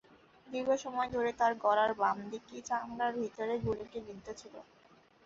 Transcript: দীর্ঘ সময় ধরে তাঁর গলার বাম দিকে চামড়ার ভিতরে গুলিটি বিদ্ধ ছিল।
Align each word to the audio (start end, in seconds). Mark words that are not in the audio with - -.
দীর্ঘ 0.47 0.69
সময় 0.83 1.09
ধরে 1.15 1.31
তাঁর 1.39 1.53
গলার 1.63 1.91
বাম 1.93 2.17
দিকে 2.31 2.55
চামড়ার 2.69 3.13
ভিতরে 3.19 3.53
গুলিটি 3.65 3.99
বিদ্ধ 4.07 4.27
ছিল। 4.39 4.53